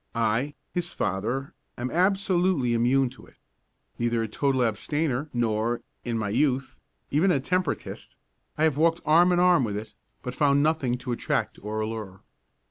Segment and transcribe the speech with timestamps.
[0.15, 3.35] I, his father, am absolutely immune to it.
[3.99, 6.79] Neither a total abstainer nor, in my youth,
[7.11, 8.15] even a temperatist,
[8.57, 9.93] I have walked arm in arm with it,
[10.23, 12.23] but found nothing to attract or allure.